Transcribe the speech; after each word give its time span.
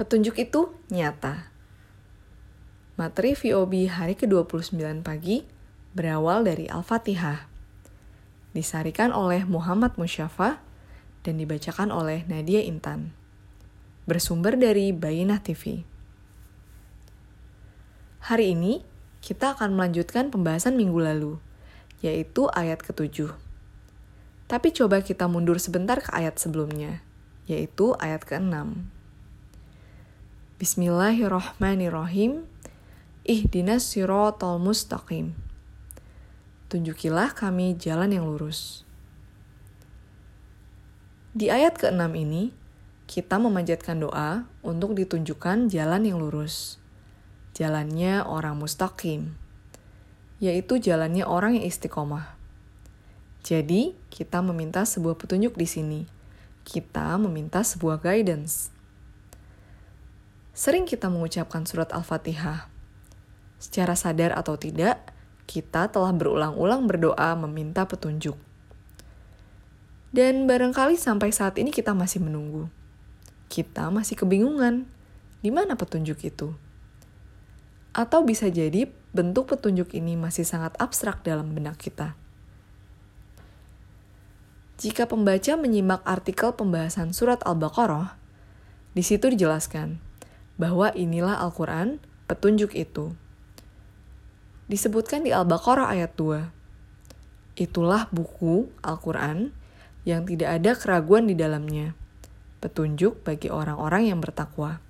Petunjuk 0.00 0.40
itu 0.40 0.72
nyata. 0.88 1.52
Materi 2.96 3.36
VOB 3.36 3.84
hari 3.84 4.16
ke-29 4.16 5.04
pagi 5.04 5.44
berawal 5.92 6.40
dari 6.40 6.64
Al-Fatihah. 6.72 7.44
Disarikan 8.56 9.12
oleh 9.12 9.44
Muhammad 9.44 10.00
Musyafa 10.00 10.64
dan 11.20 11.36
dibacakan 11.36 11.92
oleh 11.92 12.24
Nadia 12.32 12.64
Intan. 12.64 13.12
Bersumber 14.08 14.56
dari 14.56 14.88
Bayinah 14.96 15.44
TV. 15.44 15.84
Hari 18.24 18.56
ini, 18.56 18.80
kita 19.20 19.52
akan 19.52 19.76
melanjutkan 19.76 20.32
pembahasan 20.32 20.80
minggu 20.80 20.96
lalu, 20.96 21.36
yaitu 22.00 22.48
ayat 22.56 22.80
ketujuh. 22.80 23.36
Tapi 24.48 24.72
coba 24.72 25.04
kita 25.04 25.28
mundur 25.28 25.60
sebentar 25.60 26.00
ke 26.00 26.08
ayat 26.16 26.40
sebelumnya, 26.40 27.04
yaitu 27.44 27.92
ayat 28.00 28.24
ke-6. 28.24 28.96
Bismillahirrohmanirrohim. 30.60 32.44
Ihdinas 33.24 33.80
sirotol 33.80 34.60
mustaqim. 34.60 35.32
Tunjukilah 36.68 37.32
kami 37.32 37.80
jalan 37.80 38.12
yang 38.12 38.28
lurus. 38.28 38.84
Di 41.32 41.48
ayat 41.48 41.80
ke-6 41.80 42.12
ini, 42.12 42.52
kita 43.08 43.40
memanjatkan 43.40 44.04
doa 44.04 44.44
untuk 44.60 44.92
ditunjukkan 44.92 45.72
jalan 45.72 46.04
yang 46.04 46.20
lurus. 46.20 46.76
Jalannya 47.56 48.20
orang 48.20 48.60
mustaqim, 48.60 49.32
yaitu 50.44 50.76
jalannya 50.76 51.24
orang 51.24 51.56
yang 51.56 51.64
istiqomah. 51.64 52.36
Jadi, 53.40 53.96
kita 54.12 54.44
meminta 54.44 54.84
sebuah 54.84 55.16
petunjuk 55.16 55.56
di 55.56 55.64
sini. 55.64 56.00
Kita 56.68 57.16
meminta 57.16 57.64
sebuah 57.64 58.04
guidance. 58.04 58.79
Sering 60.60 60.84
kita 60.84 61.08
mengucapkan 61.08 61.64
surat 61.64 61.88
Al-Fatihah. 61.88 62.68
Secara 63.56 63.96
sadar 63.96 64.36
atau 64.36 64.60
tidak, 64.60 65.00
kita 65.48 65.88
telah 65.88 66.12
berulang-ulang 66.12 66.84
berdoa 66.84 67.32
meminta 67.32 67.88
petunjuk. 67.88 68.36
Dan 70.12 70.44
barangkali 70.44 71.00
sampai 71.00 71.32
saat 71.32 71.56
ini 71.56 71.72
kita 71.72 71.96
masih 71.96 72.20
menunggu. 72.20 72.68
Kita 73.48 73.88
masih 73.88 74.20
kebingungan, 74.20 74.84
di 75.40 75.48
mana 75.48 75.80
petunjuk 75.80 76.20
itu? 76.28 76.52
Atau 77.96 78.28
bisa 78.28 78.52
jadi 78.52 78.84
bentuk 79.16 79.48
petunjuk 79.48 79.96
ini 79.96 80.12
masih 80.12 80.44
sangat 80.44 80.76
abstrak 80.76 81.24
dalam 81.24 81.56
benak 81.56 81.80
kita. 81.80 82.12
Jika 84.76 85.08
pembaca 85.08 85.56
menyimak 85.56 86.04
artikel 86.04 86.52
pembahasan 86.52 87.16
surat 87.16 87.40
Al-Baqarah, 87.48 88.20
di 88.92 89.00
situ 89.00 89.32
dijelaskan 89.32 90.09
bahwa 90.60 90.92
inilah 90.92 91.40
Al-Quran, 91.40 91.96
petunjuk 92.28 92.76
itu. 92.76 93.16
Disebutkan 94.68 95.24
di 95.24 95.32
Al-Baqarah 95.32 95.88
ayat 95.88 96.12
2. 96.20 96.52
Itulah 97.56 98.12
buku 98.12 98.68
Al-Quran 98.84 99.56
yang 100.04 100.28
tidak 100.28 100.60
ada 100.60 100.76
keraguan 100.76 101.24
di 101.24 101.32
dalamnya, 101.32 101.96
petunjuk 102.60 103.24
bagi 103.24 103.48
orang-orang 103.48 104.12
yang 104.12 104.20
bertakwa. 104.20 104.84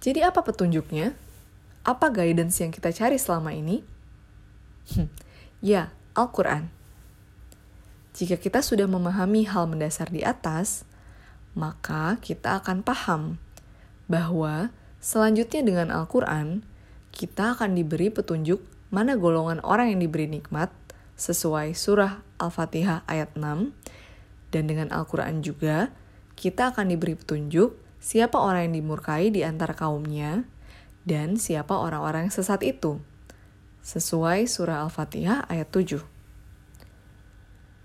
Jadi 0.00 0.24
apa 0.24 0.40
petunjuknya? 0.40 1.12
Apa 1.84 2.08
guidance 2.08 2.60
yang 2.64 2.72
kita 2.72 2.88
cari 2.88 3.20
selama 3.20 3.52
ini? 3.52 3.84
ya, 5.60 5.92
Al-Quran. 6.16 6.72
Jika 8.16 8.40
kita 8.40 8.64
sudah 8.64 8.88
memahami 8.88 9.44
hal 9.44 9.68
mendasar 9.68 10.08
di 10.08 10.24
atas, 10.24 10.88
maka 11.54 12.18
kita 12.18 12.60
akan 12.60 12.82
paham 12.82 13.38
bahwa 14.10 14.74
selanjutnya 14.98 15.62
dengan 15.62 15.88
Al-Quran, 15.94 16.66
kita 17.14 17.54
akan 17.54 17.78
diberi 17.78 18.10
petunjuk 18.10 18.60
mana 18.90 19.14
golongan 19.14 19.62
orang 19.62 19.94
yang 19.94 20.02
diberi 20.02 20.26
nikmat 20.26 20.70
sesuai 21.14 21.78
surah 21.78 22.22
Al-Fatihah 22.42 23.06
ayat 23.06 23.38
6, 23.38 23.70
dan 24.50 24.62
dengan 24.66 24.90
Al-Quran 24.90 25.42
juga, 25.42 25.94
kita 26.34 26.74
akan 26.74 26.90
diberi 26.90 27.14
petunjuk 27.14 27.78
siapa 28.02 28.34
orang 28.38 28.70
yang 28.70 28.82
dimurkai 28.82 29.30
di 29.30 29.46
antara 29.46 29.78
kaumnya, 29.78 30.42
dan 31.06 31.38
siapa 31.38 31.78
orang-orang 31.78 32.26
yang 32.28 32.34
sesat 32.34 32.66
itu, 32.66 32.98
sesuai 33.86 34.50
surah 34.50 34.82
Al-Fatihah 34.86 35.46
ayat 35.46 35.70
7. 35.70 36.02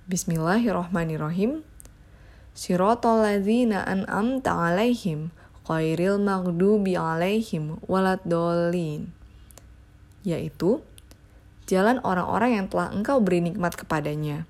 Bismillahirrohmanirrohim. 0.10 1.69
Sirotol 2.54 3.24
ladzina 3.24 3.86
an'amta 3.88 4.52
alaihim 4.52 5.32
qairil 5.70 6.18
maghdubi 6.18 6.98
alaihim 6.98 7.78
waladolin. 7.86 9.14
Yaitu, 10.26 10.82
jalan 11.70 12.02
orang-orang 12.02 12.58
yang 12.58 12.66
telah 12.68 12.90
engkau 12.90 13.22
beri 13.22 13.46
nikmat 13.46 13.78
kepadanya. 13.78 14.50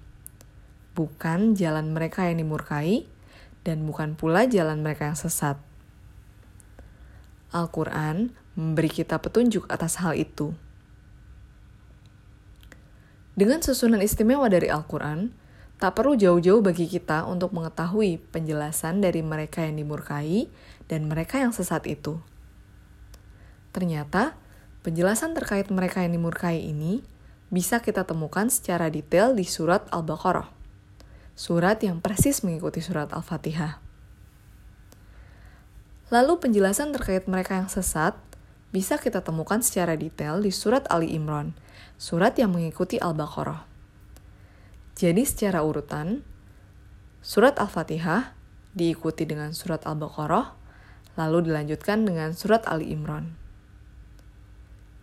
Bukan 0.95 1.59
jalan 1.59 1.91
mereka 1.91 2.27
yang 2.27 2.39
dimurkai, 2.39 3.03
dan 3.67 3.83
bukan 3.83 4.15
pula 4.15 4.47
jalan 4.47 4.79
mereka 4.79 5.11
yang 5.11 5.19
sesat. 5.19 5.59
Al-Quran 7.51 8.31
memberi 8.55 8.91
kita 8.91 9.19
petunjuk 9.19 9.67
atas 9.67 9.99
hal 9.99 10.15
itu. 10.15 10.55
Dengan 13.39 13.63
susunan 13.63 14.03
istimewa 14.03 14.51
dari 14.51 14.67
Al-Quran, 14.67 15.31
Tak 15.79 15.95
perlu 15.95 16.19
jauh-jauh 16.19 16.59
bagi 16.59 16.91
kita 16.91 17.23
untuk 17.23 17.55
mengetahui 17.55 18.19
penjelasan 18.35 18.99
dari 18.99 19.23
mereka 19.23 19.63
yang 19.63 19.79
dimurkai 19.79 20.51
dan 20.91 21.07
mereka 21.07 21.39
yang 21.39 21.55
sesat 21.55 21.87
itu. 21.87 22.19
Ternyata, 23.71 24.35
penjelasan 24.83 25.31
terkait 25.31 25.71
mereka 25.71 26.03
yang 26.03 26.19
dimurkai 26.19 26.67
ini 26.67 26.99
bisa 27.47 27.79
kita 27.79 28.03
temukan 28.03 28.51
secara 28.51 28.91
detail 28.91 29.31
di 29.31 29.47
surat 29.47 29.87
Al-Baqarah, 29.87 30.51
surat 31.39 31.79
yang 31.79 32.03
persis 32.03 32.43
mengikuti 32.43 32.83
surat 32.83 33.15
Al-Fatihah. 33.15 33.79
Lalu 36.11 36.43
penjelasan 36.43 36.91
terkait 36.91 37.23
mereka 37.31 37.55
yang 37.55 37.71
sesat 37.71 38.19
bisa 38.75 38.99
kita 38.99 39.23
temukan 39.23 39.63
secara 39.63 39.95
detail 39.95 40.43
di 40.43 40.51
surat 40.51 40.83
Ali 40.91 41.15
Imran, 41.15 41.55
surat 41.95 42.35
yang 42.35 42.51
mengikuti 42.51 42.99
Al-Baqarah. 42.99 43.68
Jadi 44.99 45.23
secara 45.23 45.63
urutan, 45.63 46.27
surat 47.23 47.55
Al-Fatihah 47.55 48.35
diikuti 48.75 49.23
dengan 49.23 49.55
surat 49.55 49.87
Al-Baqarah, 49.87 50.59
lalu 51.15 51.47
dilanjutkan 51.47 52.03
dengan 52.03 52.35
surat 52.35 52.67
Ali 52.67 52.91
Imran. 52.91 53.39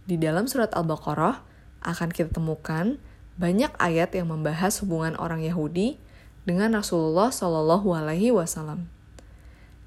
Di 0.04 0.20
dalam 0.20 0.52
surat 0.52 0.76
Al-Baqarah 0.76 1.40
akan 1.80 2.12
kita 2.12 2.28
temukan 2.28 3.00
banyak 3.40 3.72
ayat 3.80 4.12
yang 4.12 4.28
membahas 4.28 4.84
hubungan 4.84 5.16
orang 5.16 5.40
Yahudi 5.40 5.96
dengan 6.44 6.76
Rasulullah 6.76 7.32
Shallallahu 7.32 7.96
Alaihi 7.96 8.36
Wasallam 8.36 8.92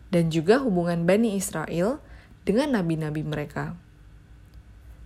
dan 0.09 0.33
juga 0.33 0.57
hubungan 0.57 1.05
Bani 1.05 1.37
Israel 1.37 2.01
dengan 2.49 2.81
nabi-nabi 2.81 3.21
mereka. 3.21 3.77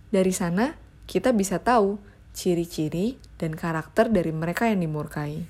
Dari 0.08 0.32
sana 0.32 0.80
kita 1.04 1.36
bisa 1.36 1.60
tahu 1.60 2.00
ciri-ciri, 2.32 3.20
dan 3.44 3.52
karakter 3.52 4.08
dari 4.08 4.32
mereka 4.32 4.64
yang 4.64 4.80
dimurkai. 4.80 5.44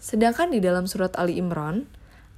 Sedangkan 0.00 0.48
di 0.48 0.58
dalam 0.64 0.88
surat 0.88 1.12
Ali 1.20 1.36
Imran, 1.36 1.84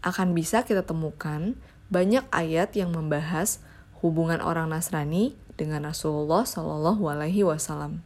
akan 0.03 0.35
bisa 0.35 0.67
kita 0.67 0.83
temukan 0.83 1.57
banyak 1.89 2.27
ayat 2.35 2.75
yang 2.75 2.93
membahas 2.93 3.63
hubungan 4.05 4.43
orang 4.43 4.69
Nasrani 4.69 5.33
dengan 5.55 5.87
Rasulullah 5.87 6.45
Shallallahu 6.45 7.07
Alaihi 7.09 7.47
Wasallam. 7.47 8.05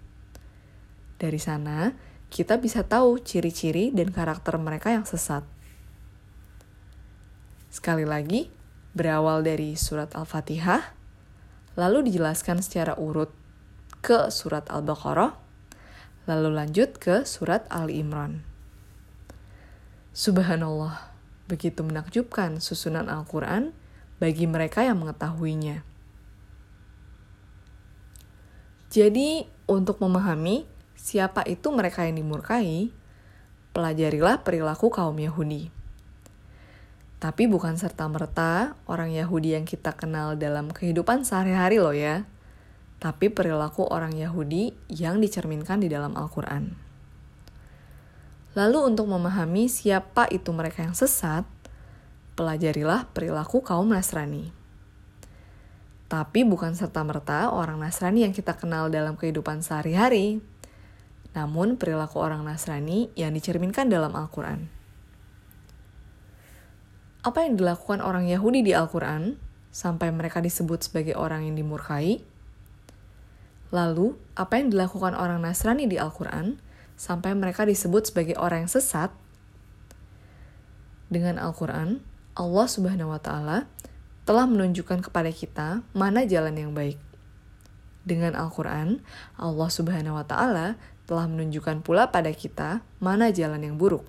Dari 1.19 1.41
sana, 1.43 1.97
kita 2.31 2.61
bisa 2.61 2.87
tahu 2.87 3.19
ciri-ciri 3.19 3.91
dan 3.91 4.15
karakter 4.15 4.55
mereka 4.61 4.95
yang 4.95 5.03
sesat. 5.03 5.43
Sekali 7.73 8.07
lagi, 8.07 8.47
berawal 8.95 9.43
dari 9.43 9.75
surat 9.75 10.15
Al-Fatihah, 10.15 10.95
lalu 11.75 12.13
dijelaskan 12.13 12.63
secara 12.63 12.95
urut 12.95 13.35
ke 14.01 14.31
surat 14.31 14.67
Al-Baqarah, 14.71 15.35
lalu 16.29 16.51
lanjut 16.55 16.97
ke 17.01 17.25
surat 17.27 17.67
Ali 17.73 18.01
Imran. 18.05 18.45
Subhanallah, 20.15 21.15
begitu 21.47 21.83
menakjubkan 21.87 22.59
susunan 22.59 23.07
Al-Quran 23.07 23.71
bagi 24.19 24.45
mereka 24.51 24.83
yang 24.83 24.99
mengetahuinya. 24.99 25.87
Jadi, 28.89 29.45
untuk 29.69 30.01
memahami 30.01 30.65
siapa 30.97 31.45
itu 31.45 31.69
mereka 31.71 32.09
yang 32.09 32.19
dimurkai, 32.19 32.91
pelajarilah 33.77 34.43
perilaku 34.43 34.89
kaum 34.89 35.15
Yahudi. 35.21 35.71
Tapi 37.19 37.51
bukan 37.51 37.75
serta-merta 37.75 38.79
orang 38.87 39.11
Yahudi 39.11 39.59
yang 39.59 39.67
kita 39.67 39.91
kenal 39.93 40.39
dalam 40.39 40.71
kehidupan 40.71 41.27
sehari-hari 41.27 41.83
loh 41.83 41.95
ya 41.95 42.23
tapi 42.99 43.31
perilaku 43.31 43.87
orang 43.87 44.15
Yahudi 44.15 44.75
yang 44.91 45.23
dicerminkan 45.23 45.79
di 45.79 45.87
dalam 45.87 46.19
Al-Quran. 46.19 46.75
Lalu 48.59 48.91
untuk 48.91 49.07
memahami 49.07 49.71
siapa 49.71 50.27
itu 50.35 50.51
mereka 50.51 50.83
yang 50.83 50.99
sesat, 50.99 51.47
pelajarilah 52.35 53.07
perilaku 53.15 53.63
kaum 53.63 53.95
Nasrani. 53.95 54.51
Tapi 56.11 56.43
bukan 56.43 56.75
serta-merta 56.75 57.55
orang 57.55 57.79
Nasrani 57.79 58.27
yang 58.27 58.35
kita 58.35 58.59
kenal 58.59 58.91
dalam 58.91 59.15
kehidupan 59.15 59.63
sehari-hari, 59.63 60.43
namun 61.39 61.79
perilaku 61.79 62.19
orang 62.19 62.43
Nasrani 62.43 63.15
yang 63.15 63.31
dicerminkan 63.31 63.87
dalam 63.87 64.11
Al-Quran. 64.17 64.67
Apa 67.23 67.45
yang 67.47 67.61
dilakukan 67.61 68.03
orang 68.03 68.27
Yahudi 68.27 68.65
di 68.67 68.73
Al-Quran 68.73 69.37
sampai 69.71 70.11
mereka 70.11 70.43
disebut 70.43 70.89
sebagai 70.89 71.15
orang 71.15 71.47
yang 71.47 71.61
dimurkai? 71.61 72.38
Lalu, 73.69 74.17
apa 74.33 74.57
yang 74.57 74.73
dilakukan 74.73 75.13
orang 75.13 75.45
Nasrani 75.45 75.85
di 75.85 76.01
Al-Quran 76.01 76.57
sampai 76.97 77.37
mereka 77.37 77.69
disebut 77.69 78.09
sebagai 78.09 78.37
orang 78.41 78.65
yang 78.65 78.73
sesat? 78.73 79.13
Dengan 81.13 81.37
Al-Quran, 81.37 82.01
Allah 82.37 82.67
Subhanahu 82.69 83.13
wa 83.13 83.21
Ta'ala 83.21 83.69
telah 84.29 84.45
menunjukkan 84.45 85.09
kepada 85.09 85.33
kita 85.33 85.81
mana 85.97 86.25
jalan 86.29 86.53
yang 86.53 86.73
baik. 86.77 87.01
Dengan 88.05 88.37
Al-Quran, 88.37 89.05
Allah 89.37 89.69
Subhanahu 89.73 90.17
wa 90.17 90.25
Ta'ala 90.25 90.81
telah 91.09 91.25
menunjukkan 91.25 91.81
pula 91.81 92.13
pada 92.13 92.29
kita 92.33 92.85
mana 93.01 93.33
jalan 93.33 93.65
yang 93.65 93.81
buruk. 93.81 94.05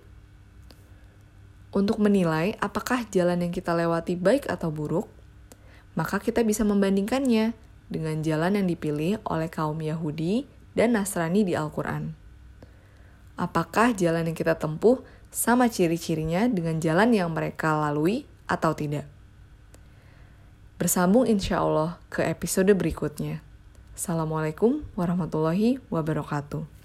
Untuk 1.72 2.04
menilai 2.04 2.60
apakah 2.60 3.08
jalan 3.08 3.44
yang 3.44 3.54
kita 3.56 3.72
lewati 3.72 4.20
baik 4.20 4.52
atau 4.52 4.68
buruk, 4.72 5.08
maka 5.96 6.20
kita 6.20 6.44
bisa 6.44 6.68
membandingkannya 6.68 7.56
dengan 7.90 8.22
jalan 8.22 8.56
yang 8.62 8.68
dipilih 8.70 9.20
oleh 9.26 9.50
kaum 9.50 9.82
Yahudi 9.82 10.46
dan 10.78 10.94
Nasrani 10.96 11.44
di 11.44 11.58
Al-Quran. 11.58 12.14
Apakah 13.36 13.98
jalan 13.98 14.30
yang 14.30 14.38
kita 14.38 14.56
tempuh 14.56 15.02
sama 15.34 15.68
ciri-cirinya 15.68 16.46
dengan 16.48 16.78
jalan 16.78 17.12
yang 17.12 17.34
mereka 17.34 17.76
lalui 17.76 18.30
atau 18.46 18.72
tidak? 18.78 19.10
Bersambung 20.80 21.28
insya 21.28 21.60
Allah 21.60 22.00
ke 22.08 22.24
episode 22.24 22.72
berikutnya. 22.72 23.44
Assalamualaikum 23.98 24.88
warahmatullahi 24.96 25.84
wabarakatuh. 25.92 26.79